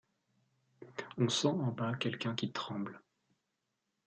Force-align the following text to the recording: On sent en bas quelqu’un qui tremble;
On 1.19 1.29
sent 1.29 1.45
en 1.49 1.71
bas 1.73 1.93
quelqu’un 1.93 2.33
qui 2.33 2.51
tremble; 2.51 3.03